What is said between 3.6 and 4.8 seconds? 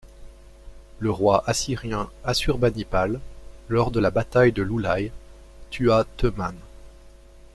lors de la Bataille de